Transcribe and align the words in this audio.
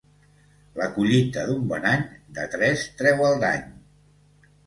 La 0.79 0.85
collita 0.95 1.43
d'un 1.49 1.67
bon 1.73 1.85
any, 1.91 2.07
de 2.39 2.47
tres 2.55 2.85
treu 3.01 3.21
el 3.27 3.39
dany. 3.45 3.71